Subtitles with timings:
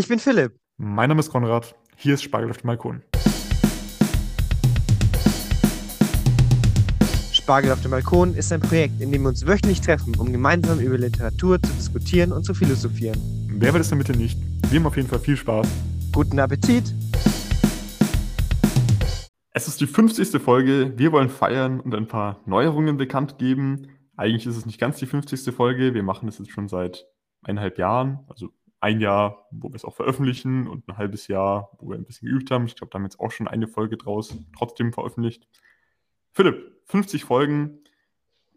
[0.00, 0.58] Ich bin Philipp.
[0.78, 1.76] Mein Name ist Konrad.
[1.94, 3.02] Hier ist Spargel auf dem Balkon.
[7.30, 10.80] Spargel auf dem Balkon ist ein Projekt, in dem wir uns wöchentlich treffen, um gemeinsam
[10.80, 13.20] über Literatur zu diskutieren und zu philosophieren.
[13.50, 14.38] Wer will es damit nicht?
[14.70, 15.68] Wir haben auf jeden Fall viel Spaß.
[16.12, 16.94] Guten Appetit!
[19.52, 20.40] Es ist die 50.
[20.40, 20.94] Folge.
[20.96, 23.88] Wir wollen feiern und ein paar Neuerungen bekannt geben.
[24.16, 25.54] Eigentlich ist es nicht ganz die 50.
[25.54, 25.92] Folge.
[25.92, 27.04] Wir machen das jetzt schon seit
[27.42, 28.50] eineinhalb Jahren, also
[28.80, 32.28] ein Jahr, wo wir es auch veröffentlichen und ein halbes Jahr, wo wir ein bisschen
[32.28, 32.66] geübt haben.
[32.66, 35.46] Ich glaube, da haben wir jetzt auch schon eine Folge draus trotzdem veröffentlicht.
[36.32, 37.80] Philipp, 50 Folgen,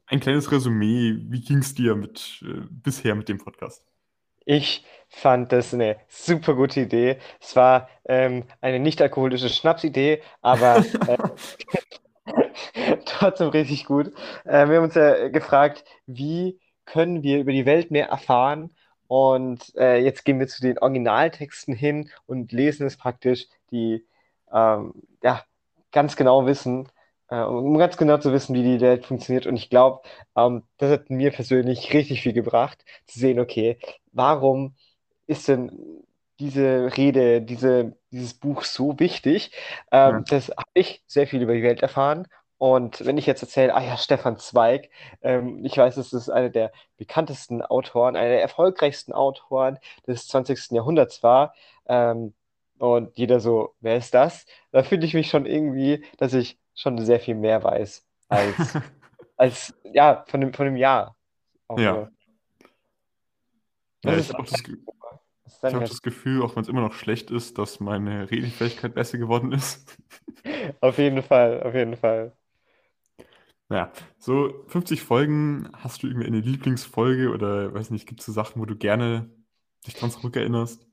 [0.06, 1.18] ein kleines Resümee.
[1.28, 3.86] Wie ging es dir mit, äh, bisher mit dem Podcast?
[4.46, 7.18] Ich fand das eine super gute Idee.
[7.40, 11.18] Es war ähm, eine nicht-alkoholische Schnapsidee, aber äh,
[13.06, 14.08] trotzdem richtig gut.
[14.46, 18.70] Äh, wir haben uns ja gefragt, wie können wir über die Welt mehr erfahren
[19.14, 24.04] und äh, jetzt gehen wir zu den Originaltexten hin und lesen es praktisch, die
[24.52, 25.44] ähm, ja,
[25.92, 26.90] ganz genau wissen,
[27.28, 29.46] äh, um ganz genau zu wissen, wie die Welt funktioniert.
[29.46, 30.02] Und ich glaube,
[30.36, 33.78] ähm, das hat mir persönlich richtig viel gebracht, zu sehen, okay,
[34.14, 34.74] warum
[35.28, 36.04] ist denn
[36.40, 39.52] diese Rede, diese, dieses Buch so wichtig?
[39.92, 40.24] Ähm, ja.
[40.28, 43.84] Das habe ich sehr viel über die Welt erfahren und wenn ich jetzt erzähle, ah
[43.84, 44.90] ja, Stefan Zweig,
[45.22, 50.72] ähm, ich weiß, es ist einer der bekanntesten Autoren, einer der erfolgreichsten Autoren des 20.
[50.72, 51.54] Jahrhunderts war,
[51.88, 52.34] ähm,
[52.80, 54.46] und jeder so, wer ist das?
[54.72, 58.78] Da fühle ich mich schon irgendwie, dass ich schon sehr viel mehr weiß als,
[59.38, 61.16] als ja, von dem, von dem Jahr.
[61.78, 62.10] Ja.
[64.04, 67.80] ja ich habe das, hab das Gefühl, auch wenn es immer noch schlecht ist, dass
[67.80, 69.98] meine Redefähigkeit besser geworden ist.
[70.82, 72.34] Auf jeden Fall, auf jeden Fall.
[73.74, 78.32] Ja, so 50 Folgen, hast du irgendwie eine Lieblingsfolge oder weiß nicht, gibt es so
[78.32, 79.32] Sachen, wo du gerne
[79.88, 80.86] dich dran zurückerinnerst?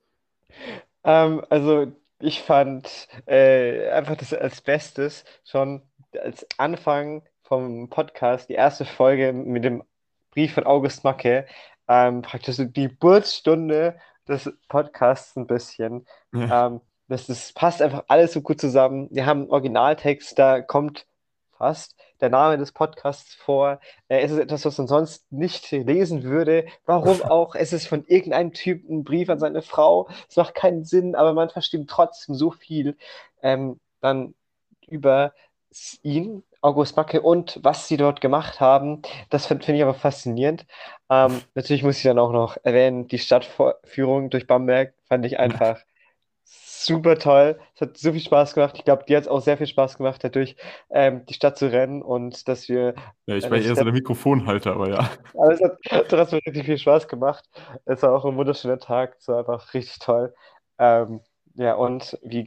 [1.04, 5.82] Ähm, also ich fand äh, einfach das als Bestes schon
[6.22, 9.82] als Anfang vom Podcast, die erste Folge mit dem
[10.30, 11.46] Brief von August Macke,
[11.86, 16.06] ähm, praktisch die Geburtsstunde des Podcasts ein bisschen.
[16.32, 16.68] Ja.
[16.68, 19.08] Ähm, das, das passt einfach alles so gut zusammen.
[19.10, 21.06] Wir haben einen Originaltext, da kommt
[21.58, 23.80] fast der Name des Podcasts vor.
[24.08, 26.66] Äh, es ist etwas, was man sonst nicht lesen würde.
[26.86, 27.54] Warum auch?
[27.54, 30.08] Es ist von irgendeinem Typ ein Brief an seine Frau.
[30.28, 32.96] Es macht keinen Sinn, aber man versteht trotzdem so viel
[33.42, 34.34] ähm, dann
[34.88, 35.32] über
[36.02, 39.02] ihn, August Macke und was sie dort gemacht haben.
[39.30, 40.66] Das finde find ich aber faszinierend.
[41.08, 45.80] Ähm, natürlich muss ich dann auch noch erwähnen, die Stadtführung durch Bamberg fand ich einfach
[46.84, 47.58] super toll.
[47.74, 48.74] Es hat so viel Spaß gemacht.
[48.76, 50.56] Ich glaube, dir hat es auch sehr viel Spaß gemacht, dadurch
[50.90, 52.94] ähm, die Stadt zu rennen und dass wir.
[53.26, 53.78] Ja, ich war eher Stadt...
[53.78, 55.10] so der Mikrofonhalter, aber ja.
[55.34, 57.44] Aber es hat trotzdem richtig viel Spaß gemacht.
[57.84, 59.16] Es war auch ein wunderschöner Tag.
[59.18, 60.34] Es war einfach richtig toll.
[60.78, 61.20] Ähm,
[61.54, 62.46] ja, und wie,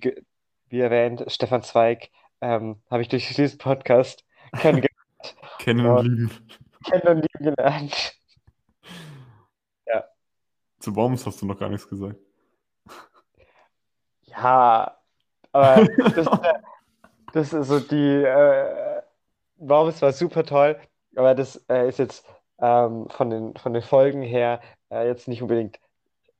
[0.69, 2.09] wie erwähnt, Stefan Zweig
[2.41, 4.25] ähm, habe ich durch diesen Podcast
[4.59, 4.89] kennengelernt.
[5.59, 6.31] kennen und lieben.
[6.89, 8.15] Kennen und lieben gelernt.
[9.85, 10.03] Ja.
[10.79, 12.17] Zu Worms hast du noch gar nichts gesagt.
[14.35, 14.97] Ja,
[15.51, 16.27] aber das,
[17.33, 19.01] das ist so die, äh,
[19.57, 20.77] Worms war super toll,
[21.15, 22.25] aber das äh, ist jetzt
[22.59, 25.79] ähm, von, den, von den Folgen her äh, jetzt nicht unbedingt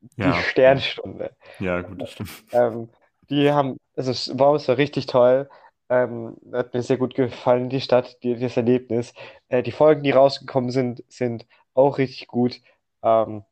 [0.02, 0.34] die ja.
[0.34, 1.36] Sternstunde.
[1.60, 2.32] Ja, gut, das stimmt.
[2.52, 2.90] Ähm,
[3.30, 5.50] die haben, also Worms war richtig toll.
[5.90, 9.14] Ähm, hat mir sehr gut gefallen, die Stadt, die, das Erlebnis.
[9.48, 12.62] Äh, die Folgen, die rausgekommen sind, sind auch richtig gut.
[13.02, 13.44] Ähm,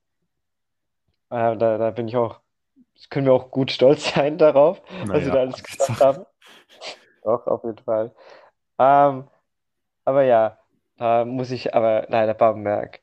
[1.29, 2.40] äh, da, da bin ich auch
[3.09, 6.25] können wir auch gut stolz sein darauf, naja, was wir da alles geschafft haben.
[7.23, 8.13] Doch, auf jeden Fall.
[8.79, 9.27] Ähm,
[10.05, 10.57] aber ja,
[10.97, 13.01] da muss ich aber leider Bamberg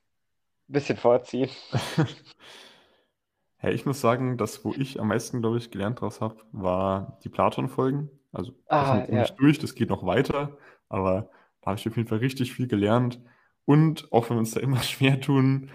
[0.69, 1.51] ein bisschen vorziehen.
[3.57, 7.19] hey, ich muss sagen, das, wo ich am meisten, glaube ich, gelernt draus habe, war
[7.25, 8.11] die Platon-Folgen.
[8.33, 9.21] Also, ah, das ja.
[9.21, 11.31] nicht durch, das geht noch weiter, aber
[11.63, 13.21] da habe ich auf jeden Fall richtig viel gelernt.
[13.65, 15.71] Und auch wenn wir uns da immer schwer tun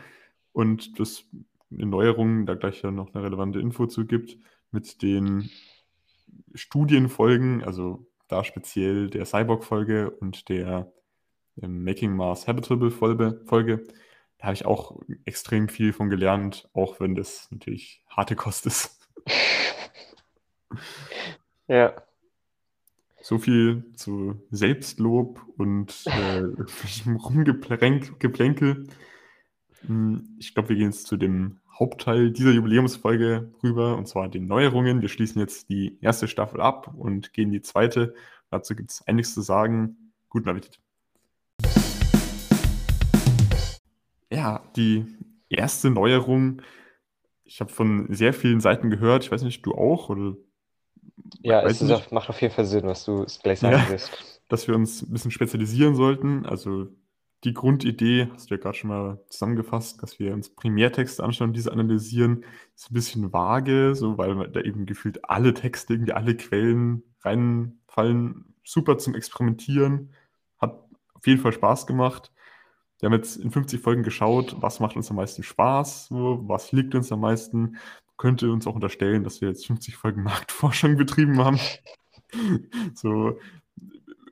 [0.51, 1.25] und das
[1.73, 4.37] eine Neuerung, da gleich ja noch eine relevante Info zu gibt,
[4.71, 5.49] mit den
[6.53, 10.91] Studienfolgen, also da speziell der Cyborg-Folge und der
[11.61, 13.83] ähm, Making Mars Habitable Folge.
[14.37, 18.99] Da habe ich auch extrem viel von gelernt, auch wenn das natürlich harte Kost ist.
[21.67, 21.93] Ja.
[23.21, 26.43] So viel zu Selbstlob und äh,
[27.09, 28.87] Rumgeplänkel.
[29.85, 34.47] Hm, ich glaube, wir gehen jetzt zu dem Hauptteil dieser Jubiläumsfolge rüber, und zwar den
[34.47, 35.01] Neuerungen.
[35.01, 38.13] Wir schließen jetzt die erste Staffel ab und gehen die zweite.
[38.49, 40.13] Dazu gibt es einiges zu sagen.
[40.29, 40.79] Guten Appetit.
[44.31, 45.05] Ja, die
[45.49, 46.61] erste Neuerung
[47.53, 50.35] ich habe von sehr vielen Seiten gehört, ich weiß nicht, du auch oder
[51.41, 54.41] Ja, es auf, macht auf jeden Fall Sinn, was du gleich sagen ja, wirst.
[54.49, 56.45] dass wir uns ein bisschen spezialisieren sollten.
[56.45, 56.87] Also
[57.43, 61.53] die Grundidee, hast du ja gerade schon mal zusammengefasst, dass wir uns Primärtexte anschauen und
[61.57, 62.45] diese analysieren,
[62.75, 68.55] ist ein bisschen vage, so weil da eben gefühlt alle Texte, irgendwie alle Quellen reinfallen.
[68.63, 70.13] Super zum Experimentieren.
[70.57, 72.31] Hat auf jeden Fall Spaß gemacht.
[72.99, 76.95] Wir haben jetzt in 50 Folgen geschaut, was macht uns am meisten Spaß, was liegt
[76.95, 77.77] uns am meisten.
[78.15, 81.59] Könnte uns auch unterstellen, dass wir jetzt 50 Folgen Marktforschung betrieben haben.
[82.93, 83.37] So,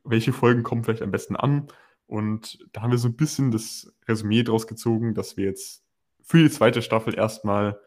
[0.06, 1.68] welche Folgen kommen vielleicht am besten an?
[2.12, 5.86] Und da haben wir so ein bisschen das Resümee draus gezogen, dass wir jetzt
[6.22, 7.80] für die zweite Staffel erstmal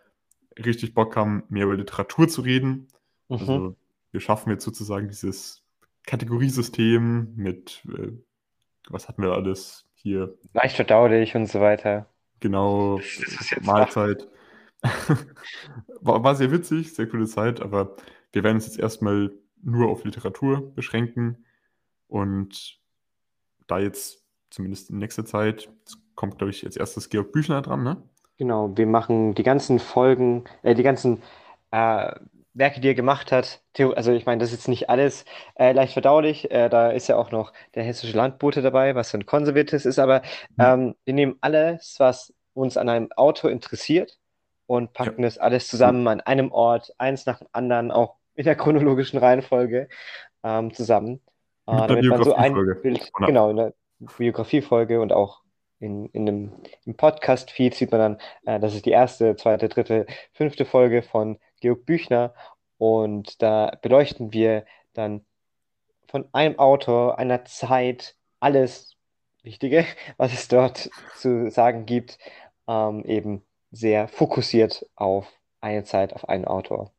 [0.58, 2.88] richtig Bock haben, mehr über Literatur zu reden.
[3.28, 3.36] Mhm.
[3.36, 3.76] Also
[4.12, 5.62] wir schaffen jetzt sozusagen dieses
[6.06, 8.12] Kategoriesystem mit, äh,
[8.88, 10.38] was hatten wir alles hier?
[10.54, 12.08] Leicht verdaulich und so weiter.
[12.40, 13.02] Genau,
[13.60, 14.26] Mahlzeit.
[16.00, 17.96] War, war sehr witzig, sehr coole Zeit, aber
[18.32, 19.32] wir werden uns jetzt erstmal
[19.62, 21.44] nur auf Literatur beschränken.
[22.06, 22.83] Und
[23.66, 27.82] da jetzt zumindest in nächster Zeit, es kommt, glaube ich, als erstes Georg Büchner dran,
[27.82, 28.02] ne?
[28.38, 31.22] genau, wir machen die ganzen Folgen, äh, die ganzen
[31.70, 32.12] äh,
[32.56, 33.62] Werke, die er gemacht hat.
[33.96, 35.24] Also ich meine, das ist jetzt nicht alles
[35.56, 36.50] äh, leicht verdaulich.
[36.50, 39.98] Äh, da ist ja auch noch der hessische Landbote dabei, was ein konserviertes ist.
[39.98, 40.22] Aber
[40.58, 40.64] Hm.
[40.64, 44.18] ähm, wir nehmen alles, was uns an einem Auto interessiert
[44.66, 48.44] und Ja, packen das alles zusammen an einem Ort, eins nach dem anderen, auch in
[48.44, 49.88] der chronologischen Reihenfolge
[50.44, 51.20] ähm, zusammen,
[51.66, 52.54] Mit einer damit man so ein.
[52.82, 53.26] Bild, Oder?
[53.26, 53.74] genau, in der
[54.18, 55.42] Biografiefolge und auch
[55.80, 56.52] in, in dem,
[56.84, 61.38] im Podcast-Feed sieht man dann, äh, das ist die erste, zweite, dritte, fünfte Folge von
[61.60, 62.34] Georg Büchner
[62.78, 65.24] und da beleuchten wir dann
[66.06, 68.96] von einem Autor, einer Zeit, alles
[69.42, 69.84] Wichtige,
[70.16, 72.18] was es dort zu sagen gibt,
[72.66, 75.26] ähm, eben sehr fokussiert auf
[75.60, 76.92] eine Zeit, auf einen Autor.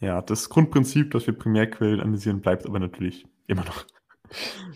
[0.00, 3.84] Ja, das Grundprinzip, dass wir Primärquellen analysieren, bleibt aber natürlich immer noch.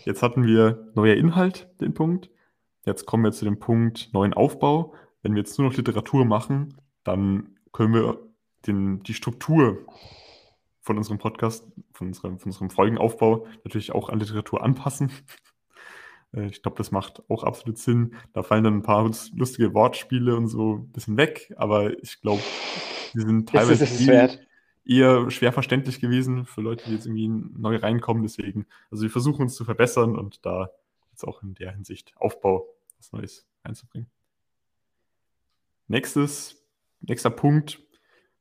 [0.03, 2.29] Jetzt hatten wir neuer Inhalt, den Punkt.
[2.85, 4.93] Jetzt kommen wir zu dem Punkt neuen Aufbau.
[5.23, 8.19] Wenn wir jetzt nur noch Literatur machen, dann können wir
[8.67, 9.85] den, die Struktur
[10.81, 15.11] von unserem Podcast, von unserem, von unserem Folgenaufbau natürlich auch an Literatur anpassen.
[16.33, 18.15] Äh, Ich glaube, das macht auch absolut Sinn.
[18.33, 22.41] Da fallen dann ein paar lustige Wortspiele und so ein bisschen weg, aber ich glaube,
[23.13, 24.39] die sind Ist es teilweise es wert?
[24.85, 28.23] Eher schwer verständlich gewesen für Leute, die jetzt irgendwie neu reinkommen.
[28.23, 30.69] Deswegen, also wir versuchen uns zu verbessern und da
[31.11, 32.67] jetzt auch in der Hinsicht Aufbau
[32.97, 34.09] was Neues einzubringen.
[35.87, 36.63] Nächstes,
[37.01, 37.79] nächster Punkt,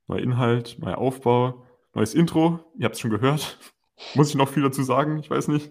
[0.08, 2.60] neuer Inhalt, neuer Aufbau, neues Intro.
[2.78, 3.58] Ihr habt es schon gehört.
[4.14, 5.18] Muss ich noch viel dazu sagen?
[5.18, 5.70] Ich weiß nicht.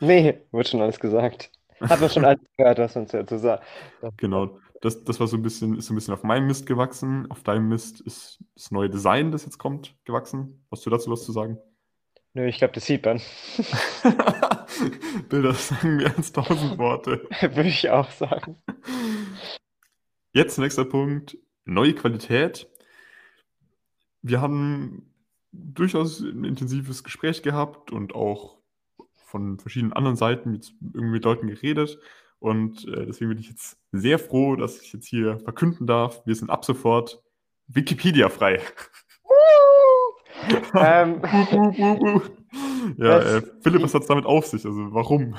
[0.00, 1.50] Nee, wird schon alles gesagt.
[1.80, 3.64] Hat man schon alles gehört, was man dazu sagt.
[4.16, 7.30] Genau, das, das war so ein bisschen, ist so ein bisschen auf meinem Mist gewachsen.
[7.30, 10.64] Auf deinem Mist ist das neue Design, das jetzt kommt, gewachsen.
[10.70, 11.58] Hast du dazu was zu sagen?
[12.34, 13.18] Nö, ich glaube, das sieht man.
[15.30, 17.26] Bilder sagen mehr als tausend Worte.
[17.40, 18.62] Würde ich auch sagen.
[20.32, 22.68] Jetzt nächster Punkt, neue Qualität.
[24.20, 25.14] Wir haben
[25.52, 28.58] durchaus ein intensives Gespräch gehabt und auch
[29.14, 31.98] von verschiedenen anderen Seiten mit irgendwie mit Leuten geredet.
[32.38, 36.34] Und äh, deswegen bin ich jetzt sehr froh, dass ich jetzt hier verkünden darf, wir
[36.34, 37.22] sind ab sofort
[37.68, 38.60] Wikipedia-frei.
[40.74, 41.22] Ähm,
[42.98, 44.64] Ja, äh, Philipp, was hat es damit auf sich?
[44.64, 45.34] Also warum?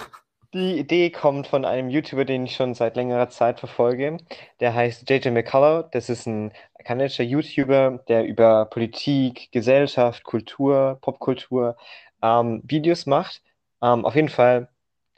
[0.53, 4.17] Die Idee kommt von einem YouTuber, den ich schon seit längerer Zeit verfolge.
[4.59, 5.89] Der heißt JJ McCullough.
[5.91, 6.51] Das ist ein
[6.83, 11.75] kanadischer YouTuber, der über Politik, Gesellschaft, Kultur, Popkultur
[12.21, 13.41] ähm, Videos macht.
[13.81, 14.69] Ähm, auf jeden Fall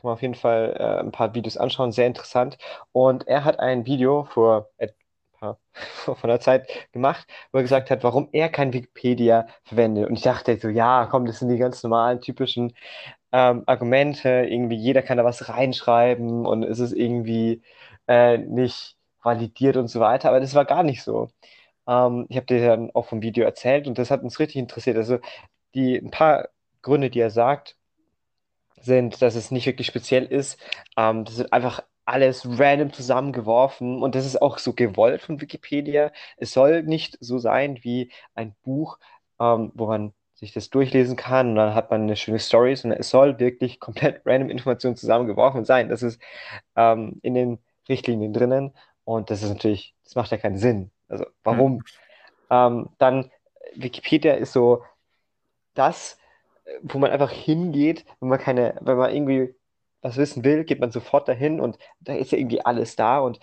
[0.01, 2.57] kann man auf jeden Fall äh, ein paar Videos anschauen, sehr interessant.
[2.91, 4.69] Und er hat ein Video vor
[5.39, 5.59] paar,
[6.05, 10.07] vor einer Zeit gemacht, wo er gesagt hat, warum er kein Wikipedia verwendet.
[10.09, 12.73] Und ich dachte so, ja, komm, das sind die ganz normalen, typischen
[13.31, 17.61] ähm, Argumente, irgendwie jeder kann da was reinschreiben und es ist irgendwie
[18.07, 21.29] äh, nicht validiert und so weiter, aber das war gar nicht so.
[21.87, 24.97] Ähm, ich habe dir dann auch vom Video erzählt und das hat uns richtig interessiert.
[24.97, 25.19] Also
[25.75, 26.49] die ein paar
[26.83, 27.77] Gründe, die er sagt,
[28.83, 30.59] sind, dass es nicht wirklich speziell ist.
[30.97, 36.11] Ähm, das wird einfach alles random zusammengeworfen und das ist auch so gewollt von Wikipedia.
[36.37, 38.97] Es soll nicht so sein wie ein Buch,
[39.39, 42.99] ähm, wo man sich das durchlesen kann und dann hat man eine schöne Story, sondern
[42.99, 45.89] es soll wirklich komplett random Informationen zusammengeworfen sein.
[45.89, 46.19] Das ist
[46.75, 50.91] ähm, in den Richtlinien drinnen und das ist natürlich, das macht ja keinen Sinn.
[51.07, 51.83] Also warum?
[52.49, 53.29] Ähm, dann
[53.75, 54.83] Wikipedia ist so
[55.73, 56.17] das,
[56.81, 59.55] wo man einfach hingeht, wenn man keine, wenn man irgendwie
[60.01, 63.39] was wissen will, geht man sofort dahin und da ist ja irgendwie alles da und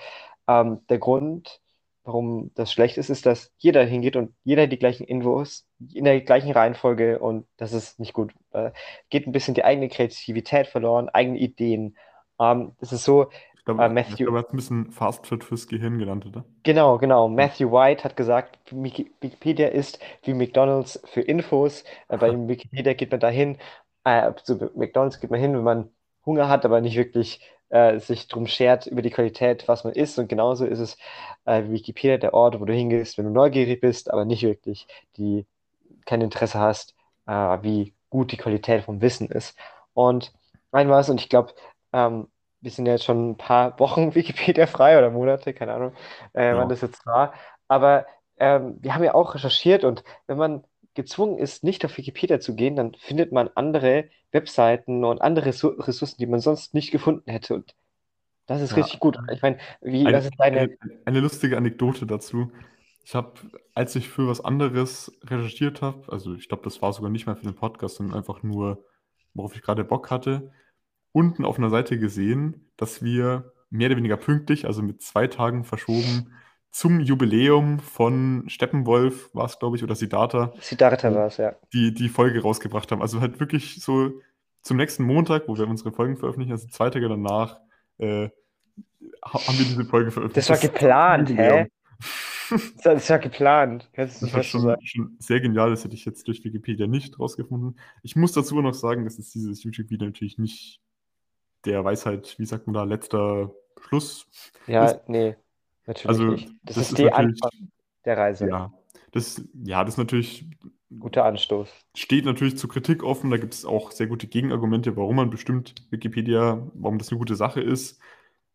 [0.49, 1.61] ähm, der Grund,
[2.05, 6.21] warum das schlecht ist, ist, dass jeder hingeht und jeder die gleichen Infos in der
[6.21, 8.33] gleichen Reihenfolge und das ist nicht gut.
[8.51, 8.73] Da
[9.11, 11.97] geht ein bisschen die eigene Kreativität verloren, eigene Ideen.
[12.41, 13.31] Ähm, es ist so,
[13.67, 16.47] glaube, äh, ich Matthew, glaube, er hat ein bisschen Fast Food fürs Gehirn genannt, oder?
[16.63, 17.29] genau, genau.
[17.29, 21.85] Matthew White hat gesagt, Wiki- Wikipedia ist wie McDonald's für Infos.
[22.09, 23.59] Äh, bei Wikipedia geht man dahin,
[24.05, 25.91] äh, zu McDonald's geht man hin, wenn man
[26.25, 30.19] Hunger hat, aber nicht wirklich äh, sich drum schert über die Qualität, was man isst.
[30.19, 30.97] Und genauso ist es
[31.45, 34.87] äh, wie Wikipedia der Ort, wo du hingehst, wenn du neugierig bist, aber nicht wirklich
[35.17, 35.47] die
[36.05, 36.95] kein Interesse hast,
[37.27, 37.33] äh,
[37.63, 39.57] wie gut die Qualität vom Wissen ist.
[39.95, 40.33] Und
[40.73, 41.55] ein was, und ich glaube,
[41.93, 42.29] ähm,
[42.61, 45.93] wir sind ja jetzt schon ein paar Wochen Wikipedia frei oder Monate, keine Ahnung,
[46.33, 46.67] äh, wann Ja.
[46.69, 47.35] das jetzt war.
[47.69, 48.07] Aber
[48.39, 52.55] ähm, wir haben ja auch recherchiert und wenn man gezwungen ist, nicht auf Wikipedia zu
[52.55, 57.31] gehen, dann findet man andere Webseiten und andere Ressour- Ressourcen, die man sonst nicht gefunden
[57.31, 57.55] hätte.
[57.55, 57.75] Und
[58.47, 58.79] das ist Ja.
[58.79, 59.19] richtig gut.
[59.33, 60.61] Ich meine, wie, Eine, deine.
[60.61, 62.51] eine, eine lustige Anekdote dazu.
[63.05, 63.35] Ich habe,
[63.75, 67.37] als ich für was anderes recherchiert habe, also ich glaube, das war sogar nicht mal
[67.37, 68.85] für den Podcast, sondern einfach nur,
[69.35, 70.51] worauf ich gerade Bock hatte,
[71.17, 75.65] unten auf einer Seite gesehen, dass wir mehr oder weniger pünktlich, also mit zwei Tagen
[75.65, 76.35] verschoben,
[76.71, 81.55] zum Jubiläum von Steppenwolf, war es, glaube ich, oder Siddhartha, Siddhartha war es, ja.
[81.73, 83.01] die, die Folge rausgebracht haben.
[83.01, 84.13] Also halt wirklich so
[84.61, 87.59] zum nächsten Montag, wo wir unsere Folgen veröffentlichen, also zwei Tage danach,
[87.97, 88.29] äh,
[89.25, 90.51] ha- haben wir diese Folge veröffentlicht.
[90.51, 91.65] Das war geplant, Jubiläum.
[91.65, 91.69] hä?
[92.51, 93.89] Das war, das geplant.
[93.95, 97.19] Kannst Das das war schon, schon sehr genial, das hätte ich jetzt durch Wikipedia nicht
[97.19, 97.79] rausgefunden.
[98.03, 100.81] Ich muss dazu noch sagen, dass es dieses YouTube-Video natürlich nicht
[101.67, 104.27] der Weisheit, wie sagt man da, letzter Schluss
[104.67, 105.01] Ja, ist.
[105.09, 105.37] nee,
[105.87, 106.49] natürlich Also, nicht.
[106.65, 107.51] Das, das ist ist die Anfang
[108.05, 108.47] der Reise.
[108.51, 108.73] ja,
[109.13, 110.47] das, ja, das natürlich
[110.99, 111.71] Guter Anstoß.
[111.97, 113.31] steht natürlich zur Kritik offen.
[113.31, 117.37] Da gibt es auch sehr gute Gegenargumente, warum man bestimmt Wikipedia, warum das eine gute
[117.37, 118.01] Sache ist.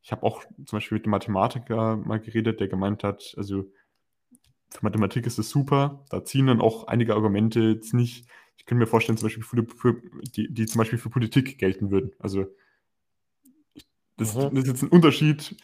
[0.04, 3.66] Ich habe auch zum Beispiel mit einem Mathematiker mal geredet, der gemeint hat, also
[4.70, 6.06] für Mathematik ist es super.
[6.10, 8.28] Da ziehen dann auch einige Argumente jetzt nicht.
[8.58, 10.02] Ich könnte mir vorstellen, zum Beispiel für, für
[10.36, 12.12] die, die zum Beispiel für Politik gelten würden.
[12.20, 12.46] Also
[14.22, 14.56] das, Mhm.
[14.56, 15.56] das ist jetzt ein Unterschied,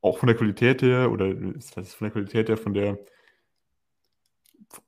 [0.00, 2.98] auch von der Qualität her, oder das heißt von der Qualität her, von der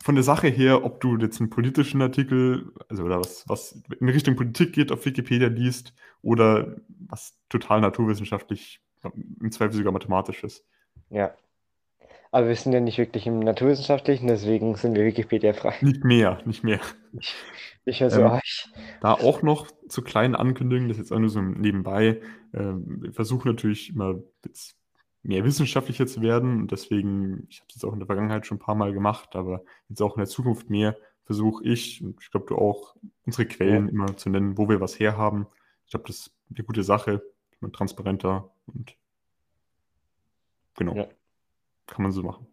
[0.03, 4.09] von der Sache her, ob du jetzt einen politischen Artikel, also oder was, was in
[4.09, 5.93] Richtung Politik geht, auf Wikipedia liest,
[6.23, 6.77] oder
[7.09, 8.81] was total naturwissenschaftlich,
[9.41, 10.65] im Zweifel sogar mathematisch ist.
[11.11, 11.35] Ja.
[12.31, 15.75] Aber wir sind ja nicht wirklich im Naturwissenschaftlichen, deswegen sind wir Wikipedia frei.
[15.83, 16.81] Nicht mehr, nicht mehr.
[17.85, 18.41] Ich höre so Ähm.
[19.03, 22.21] Da auch noch zu kleinen Ankündigungen, das ist jetzt auch nur so nebenbei.
[22.53, 24.77] Ähm, wir versuchen natürlich immer jetzt
[25.23, 28.57] mehr wissenschaftlicher zu werden und deswegen, ich habe es jetzt auch in der Vergangenheit schon
[28.57, 32.31] ein paar Mal gemacht, aber jetzt auch in der Zukunft mehr versuche ich, und ich
[32.31, 35.47] glaube du auch, unsere Quellen immer zu nennen, wo wir was herhaben.
[35.87, 37.23] Ich glaube, das ist eine gute Sache,
[37.73, 38.95] transparenter und
[40.77, 41.09] genau, Ja.
[41.87, 42.47] kann man so machen.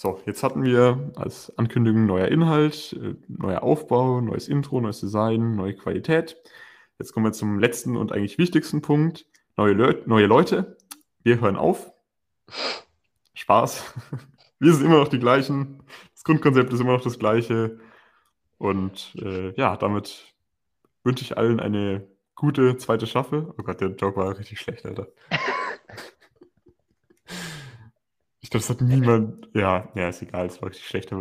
[0.00, 5.56] So, jetzt hatten wir als Ankündigung neuer Inhalt, äh, neuer Aufbau, neues Intro, neues Design,
[5.56, 6.36] neue Qualität.
[7.00, 9.26] Jetzt kommen wir zum letzten und eigentlich wichtigsten Punkt.
[9.56, 10.76] Neue, Leu neue Leute.
[11.24, 11.90] Wir hören auf.
[13.34, 13.92] Spaß.
[14.60, 15.82] Wir sind immer noch die gleichen.
[16.14, 17.80] Das Grundkonzept ist immer noch das gleiche.
[18.56, 20.32] Und äh, ja, damit
[21.02, 23.52] wünsche ich allen eine gute zweite Staffel.
[23.58, 25.08] Oh Gott, der Joke war richtig schlecht, Alter.
[28.48, 29.46] Ich glaube, das hat niemand.
[29.52, 31.18] Ja, ja, ist egal, es war richtig schlechter.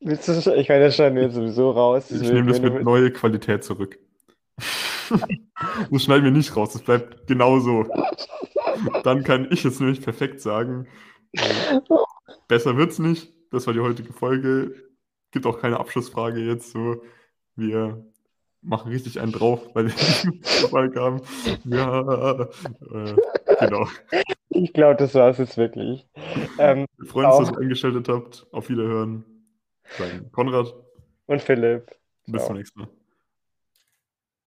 [0.00, 2.10] Willst du, ich meine, das schneiden wir jetzt sowieso raus.
[2.10, 3.98] Ich will- nehme das mit neue Qualität zurück.
[5.90, 7.86] Das schneiden wir nicht raus, das bleibt genauso.
[9.04, 10.86] Dann kann ich jetzt nämlich perfekt sagen,
[11.32, 11.80] äh,
[12.48, 13.32] besser wird's nicht.
[13.50, 14.74] Das war die heutige Folge.
[15.32, 17.02] Gibt auch keine Abschlussfrage jetzt so.
[17.56, 18.04] Wir
[18.62, 21.20] machen richtig einen drauf, weil wir Fall kamen.
[21.64, 23.16] Ja, äh,
[23.60, 23.86] genau.
[24.62, 26.06] Ich glaube, das war es jetzt wirklich.
[26.58, 28.46] Ähm, Wir freuen uns, dass ihr eingeschaltet habt.
[28.52, 29.24] Auf Wiederhören.
[30.32, 30.74] Konrad.
[31.26, 31.90] und Philipp.
[32.26, 32.48] Bis Ciao.
[32.48, 32.88] zum nächsten Mal.